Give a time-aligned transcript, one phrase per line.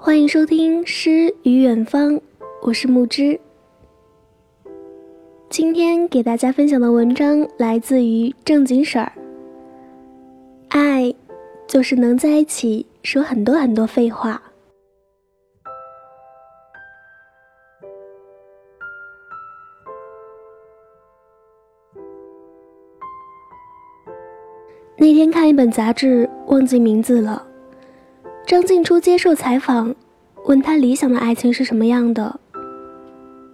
[0.00, 2.14] 欢迎收听《诗与远方》，
[2.62, 3.38] 我是木之。
[5.50, 9.12] 今天给大家分享的文章来自于正经婶儿。
[10.68, 11.12] 爱，
[11.66, 14.40] 就是能在一起说很多很多废话。
[24.96, 27.47] 那天看一本杂志，忘记名字了。
[28.48, 29.94] 张静初接受采访，
[30.46, 32.40] 问他理想的爱情是什么样的。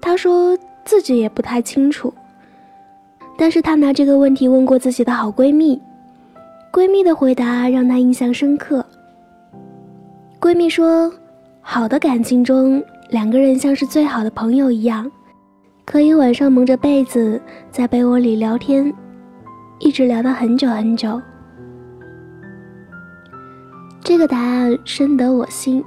[0.00, 2.14] 他说自己也不太清楚，
[3.36, 5.82] 但是他拿这个问题问过自己的好闺蜜，
[6.72, 8.86] 闺蜜的回答让她印象深刻。
[10.40, 11.12] 闺蜜说，
[11.60, 12.80] 好的感情中，
[13.10, 15.10] 两个人像是最好的朋友一样，
[15.84, 18.94] 可以晚上蒙着被子在被窝里聊天，
[19.80, 21.20] 一直聊到很久很久。
[24.04, 25.82] 这个答案深得我心。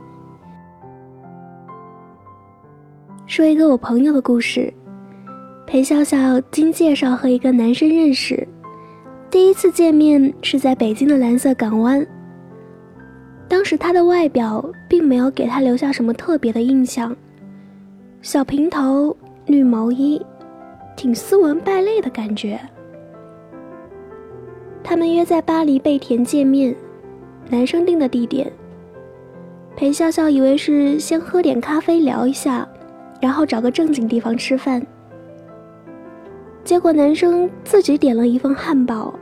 [3.28, 4.74] 说一个我朋友的故事：
[5.68, 8.46] 裴笑笑经介绍和一个男生认识，
[9.30, 12.06] 第一次见面是在北京的蓝色港湾。
[13.48, 17.16] 当时他的外表并没有给他留下什么特别的印象，
[18.24, 19.16] 小平头、
[19.46, 20.20] 绿毛衣，
[20.96, 22.60] 挺斯文败类的感觉。
[24.84, 26.76] 他们约在巴黎贝甜见面。
[27.50, 28.52] 男生定的地点，
[29.76, 32.68] 裴笑笑以为是先喝点咖啡聊一下，
[33.22, 34.86] 然后找个正经地方吃饭。
[36.64, 39.14] 结果男生自己点了一份汉堡，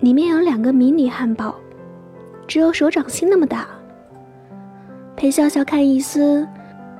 [0.00, 1.54] 里面有两个迷你汉堡，
[2.46, 3.66] 只有手掌心那么大。
[5.16, 6.46] 裴笑笑看意思，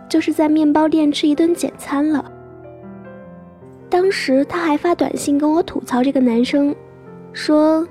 [0.09, 2.25] 就是在面包店吃一顿简餐了。
[3.89, 6.75] 当时他还发短信跟我吐槽这个男生，
[7.33, 7.87] 说。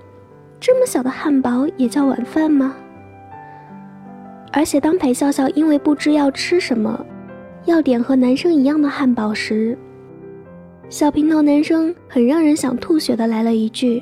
[0.59, 2.75] 这么小的汉堡也叫晚饭吗？
[4.51, 7.05] 而且当裴笑笑因为不知要吃什么，
[7.65, 9.77] 要点和男生一样的汉堡时，
[10.89, 14.01] 小平头男生很让人想吐血的来了一句：“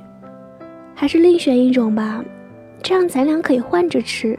[0.95, 2.23] 还是另选一种吧，
[2.81, 4.37] 这样咱俩可以换着吃。”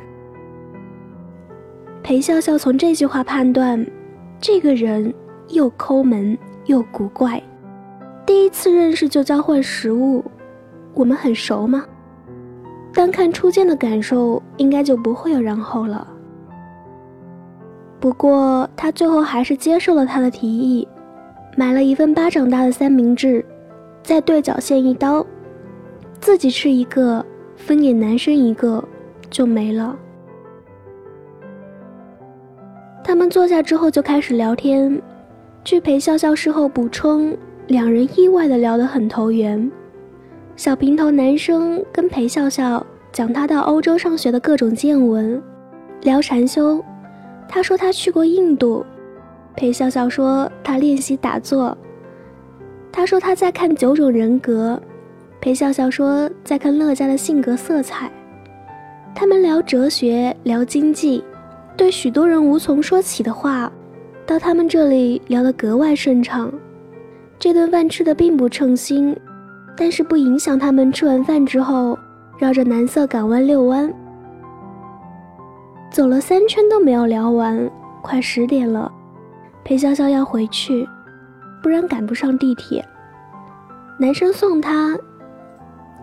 [2.03, 3.85] 裴笑笑从这句话判断，
[4.41, 5.13] 这个人
[5.49, 7.43] 又抠门又古怪，
[8.25, 10.25] 第一次认识就交换食物，
[10.95, 11.85] 我们很熟吗？
[12.97, 16.09] 单看初见的感受，应该就不会有然后了。
[18.01, 20.89] 不过他最后还是接受了他的提议，
[21.59, 23.45] 买了一份巴掌大的三明治，
[24.03, 25.25] 在对角线一刀，
[26.23, 27.23] 自己吃一个，
[27.55, 28.83] 分给男生一个，
[29.29, 29.95] 就没了。
[33.05, 34.99] 他们坐下之后就开始聊天，
[35.63, 37.37] 据裴笑笑事后补充，
[37.67, 39.71] 两人意外的聊得很投缘。
[40.57, 45.41] 小平头男生跟裴笑笑讲他到欧洲上学的各种见闻，
[46.01, 46.83] 聊禅修。
[47.47, 48.85] 他说他去过印度，
[49.55, 51.77] 裴笑笑说他练习打坐。
[52.91, 54.81] 他说他在看九种人格，
[55.43, 58.11] 裴笑笑说在看乐嘉的性格色彩。
[59.15, 61.23] 他们聊哲学，聊经济，
[61.77, 63.71] 对许多人无从说起的话，
[64.25, 66.51] 到他们这里聊得格外顺畅。
[67.39, 69.15] 这顿饭吃的并不称心。
[69.77, 71.99] 但是不影响他们吃完饭之后
[72.39, 73.93] 绕着蓝色港湾遛弯，
[75.91, 77.71] 走了三圈都没有聊完，
[78.03, 78.91] 快十点了，
[79.63, 80.89] 裴潇潇要回去，
[81.63, 82.85] 不然赶不上地铁。
[83.99, 84.97] 男生送她，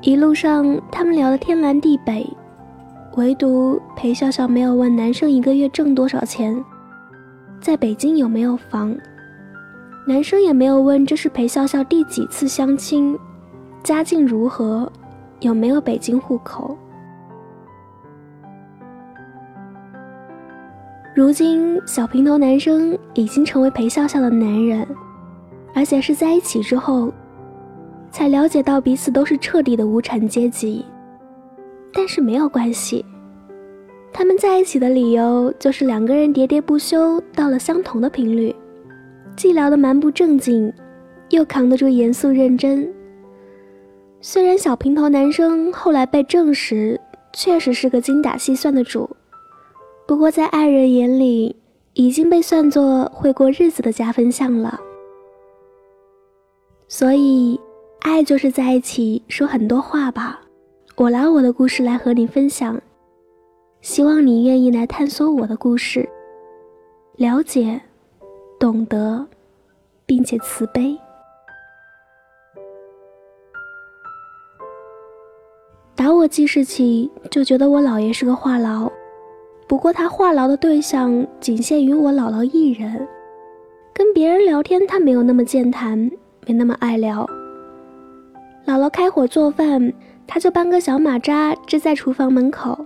[0.01, 2.27] 一路上他们聊得天南地北，
[3.15, 6.63] 唯独裴潇潇没有问男生一个月挣多少钱，
[7.59, 8.95] 在北京有没有房，
[10.07, 13.17] 男生也没有问这是裴笑笑第几次相亲。
[13.83, 14.89] 家境如何？
[15.41, 16.77] 有没有北京户口？
[21.13, 24.87] 如今，小平头男生已经成为裴笑笑的男人，
[25.75, 27.11] 而且是在一起之后，
[28.09, 30.85] 才了解到彼此都是彻底的无产阶级。
[31.91, 33.05] 但是没有关系，
[34.13, 38.55] 他们在一起的理由就是两个人喋喋不休到了相同的频率，
[39.35, 40.71] 既聊得蛮不正经，
[41.31, 42.89] 又扛得住严肃认真。
[44.25, 46.97] 虽然小平头男生后来被证实
[47.33, 49.09] 确实是个精打细算的主，
[50.07, 51.53] 不过在爱人眼里
[51.91, 54.79] 已经被算作会过日子的加分项了。
[56.87, 57.59] 所以，
[57.99, 60.39] 爱就是在一起说很多话吧。
[60.95, 62.81] 我拿我的故事来和你分享，
[63.81, 66.07] 希望你愿意来探索我的故事，
[67.17, 67.81] 了解、
[68.57, 69.27] 懂得，
[70.05, 70.97] 并且慈悲。
[76.03, 78.91] 打我记事起就觉得我姥爷是个话痨，
[79.69, 83.07] 不过他话痨的对象仅限于我姥姥一人，
[83.93, 85.97] 跟别人聊天他没有那么健谈，
[86.45, 87.25] 没那么爱聊。
[88.65, 89.93] 姥姥开火做饭，
[90.27, 92.85] 他就搬个小马扎支在厨房门口，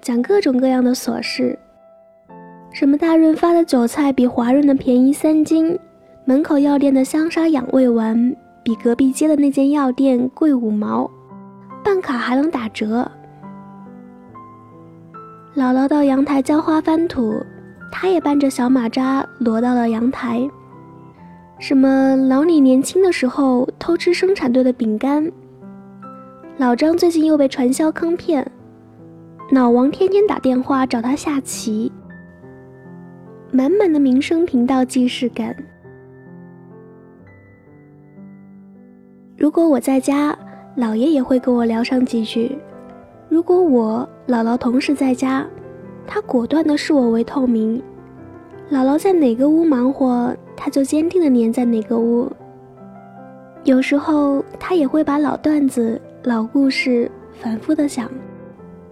[0.00, 1.58] 讲各种各样的琐事，
[2.72, 5.78] 什么大润发的韭菜比华润的便宜三斤，
[6.24, 11.10] 门口药店的香砂养胃丸比隔壁街的那间药店贵五毛，
[11.94, 13.08] 办卡还能打折。
[15.54, 17.40] 姥姥到阳台浇花翻土，
[17.92, 20.44] 他也搬着小马扎挪到了阳台。
[21.60, 25.30] 什么老李年轻的时候偷吃生产队的饼干，
[26.56, 28.44] 老张最近又被传销坑骗，
[29.52, 31.92] 老王天天打电话找他下棋，
[33.52, 35.54] 满满的民生频道既视感。
[39.36, 40.36] 如果我在家，
[40.76, 42.58] 姥爷也会跟我聊上几句。
[43.28, 45.46] 如果我姥姥同时在家，
[46.06, 47.82] 他果断的视我为透明。
[48.70, 52.30] 姥姥在哪个屋忙活，他就坚定的黏在哪个屋。
[53.62, 58.10] 有时候他也会把老段子、老故事反复的讲。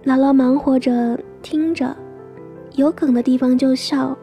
[0.05, 1.95] 姥姥忙活着听着，
[2.75, 4.17] 有梗的地方就笑，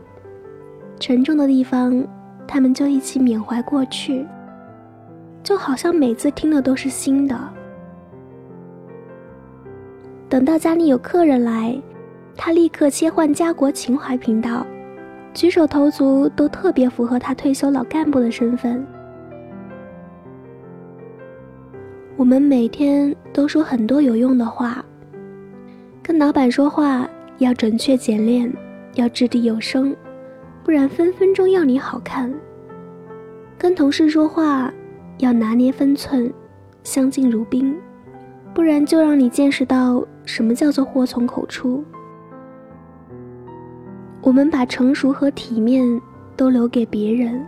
[0.98, 2.06] 沉重的地方
[2.46, 4.26] 他们就一起缅怀过去，
[5.42, 7.36] 就好像每次听的都是新的。
[10.28, 11.76] 等到家里有客人来，
[12.36, 14.66] 他立刻切换家国情怀频道，
[15.34, 18.86] 举手投足都特别符合他退休老干部的身份。
[22.16, 24.84] 我们每天都说很多有用的话，
[26.02, 27.08] 跟老板说话
[27.38, 28.52] 要准确简练，
[28.94, 29.96] 要掷地有声，
[30.62, 32.32] 不然分分钟要你好看。
[33.58, 34.72] 跟同事说话
[35.20, 36.32] 要拿捏分寸，
[36.82, 37.74] 相敬如宾。
[38.52, 41.84] 不然就让你见识到什么叫做祸从口出。
[44.20, 46.00] 我们把成熟和体面
[46.36, 47.46] 都留给别人，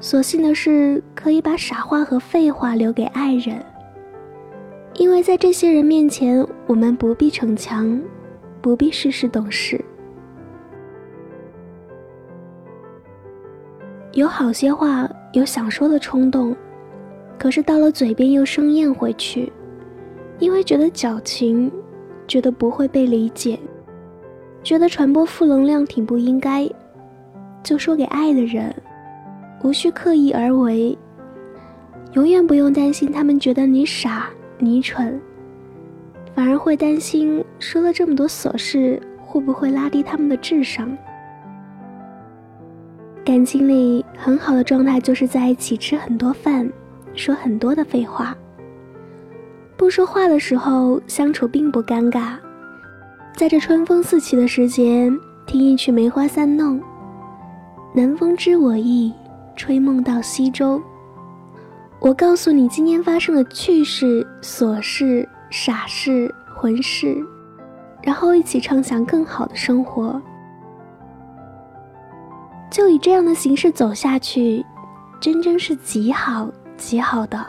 [0.00, 3.60] 所幸的是可以把傻话和废话留给爱人。
[4.94, 8.00] 因为在这些人面前，我们不必逞强，
[8.62, 9.84] 不必事事懂事。
[14.12, 16.56] 有好些话有想说的冲动，
[17.38, 19.52] 可是到了嘴边又生咽回去。
[20.38, 21.72] 因为觉得矫情，
[22.28, 23.58] 觉得不会被理解，
[24.62, 26.68] 觉得传播负能量挺不应该，
[27.62, 28.74] 就说给爱的人，
[29.62, 30.96] 无需刻意而为，
[32.12, 34.28] 永远不用担心他们觉得你傻
[34.58, 35.18] 你蠢，
[36.34, 40.94] 反而会担心说了这么多琐事会不会拉低他们的智商。
[43.24, 46.70] 感情里很好的状态就是在一起吃很多饭，
[47.16, 48.36] 说很多的废话。
[49.76, 52.36] 不说话的时候，相处并不尴尬。
[53.34, 55.10] 在这春风四起的时节，
[55.46, 56.78] 听一曲《梅花三弄》，
[57.94, 59.12] 南风知我意，
[59.54, 60.80] 吹梦到西洲。
[61.98, 67.16] 我告诉你今天发生的趣事、琐事、傻事、浑事，
[68.02, 70.20] 然后一起畅想更好的生活。
[72.70, 74.64] 就以这样的形式走下去，
[75.20, 77.44] 真真是极好极好的。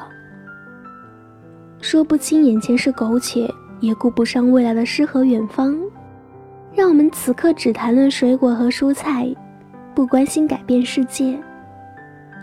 [1.79, 3.47] 说不清眼前是苟且，
[3.79, 5.77] 也顾不上未来的诗和远方。
[6.73, 9.27] 让我们此刻只谈论水果和蔬菜，
[9.95, 11.39] 不关心改变世界，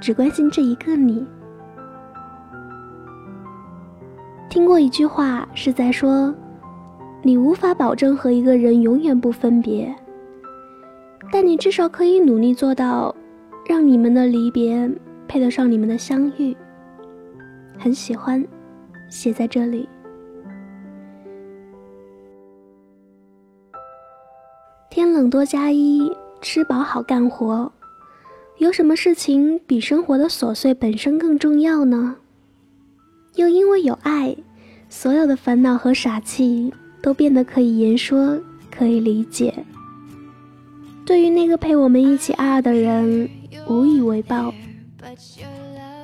[0.00, 1.24] 只关心这一个你。
[4.48, 6.34] 听过一句话，是在说，
[7.22, 9.94] 你无法保证和一个人永远不分别，
[11.30, 13.14] 但你至少可以努力做到，
[13.68, 14.90] 让你们的离别
[15.26, 16.56] 配得上你们的相遇。
[17.78, 18.44] 很喜欢。
[19.10, 19.88] 写在这里。
[24.90, 27.70] 天冷多加衣，吃饱好干活。
[28.58, 32.16] 有什么事情比生活的琐碎本身更重要呢？
[33.34, 34.36] 又因为有爱，
[34.88, 38.40] 所有的烦恼和傻气都变得可以言说，
[38.70, 39.52] 可以理解。
[41.04, 43.28] 对于那个陪我们一起爱的人，
[43.68, 44.52] 无以为报，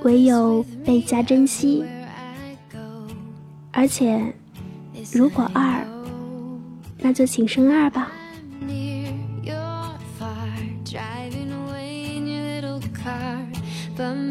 [0.03, 1.85] 唯有倍加珍惜。
[3.73, 4.21] 而且，
[5.13, 5.87] 如果二，
[6.99, 8.13] 那就请生二吧。
[13.81, 14.31] Strong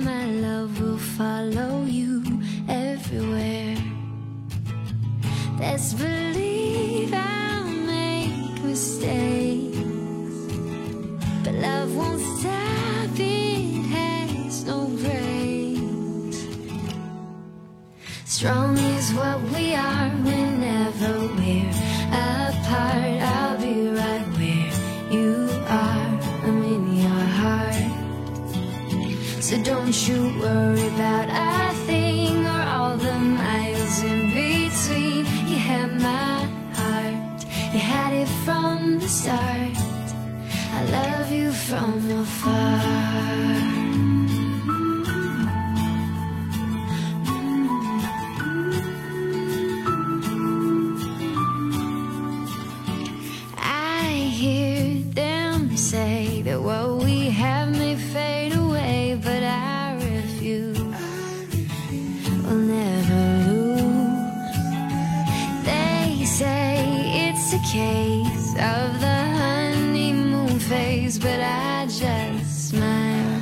[5.62, 5.94] is
[19.14, 20.19] what we are
[68.60, 73.42] of the honeymoon phase, but I just smile.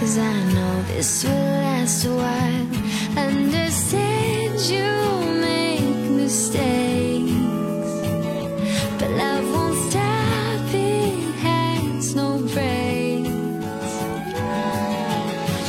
[0.00, 2.66] Cause I know this will last a while.
[3.16, 4.88] Understand you
[5.40, 7.32] make mistakes.
[8.98, 13.28] But love won't stop, it has no brakes.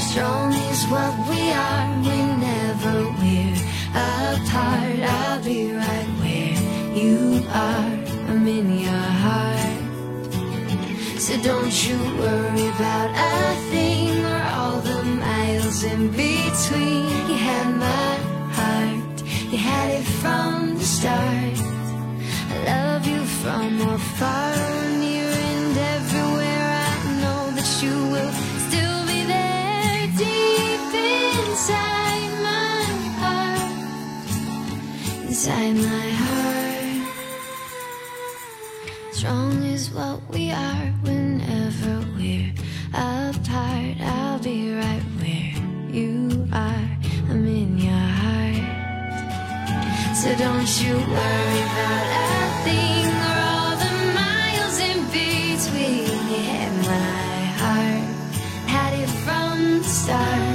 [0.10, 3.60] Strong is what we are whenever we're
[3.91, 5.00] apart.
[5.17, 6.58] I'll be right where
[6.96, 7.98] you are,
[8.49, 9.79] in your heart.
[11.19, 17.05] So don't you worry about a thing or all the miles in between.
[17.29, 18.11] You had my
[18.57, 19.15] heart,
[19.51, 21.57] you had it from the start.
[22.53, 24.55] I love you from afar,
[50.19, 56.43] So don't you worry about a thing or all the miles in between.
[56.43, 58.03] Had my heart,
[58.67, 60.48] had it from the start.